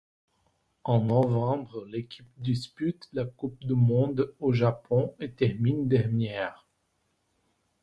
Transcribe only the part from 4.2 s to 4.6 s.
au